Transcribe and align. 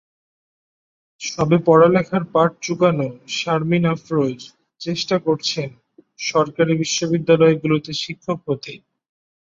সবে 1.21 1.57
পড়ালেখার 1.67 2.23
পাট 2.33 2.51
চুকানো 2.63 3.07
শারমিন 3.37 3.83
আফরোজ 3.93 4.39
চেষ্টা 4.81 5.15
করছেন 5.25 5.69
সরকারি 6.29 6.73
বিশ্ববিদ্যালয়গুলোতে 6.81 7.91
শিক্ষক 8.03 8.39
হতে। 8.47 8.73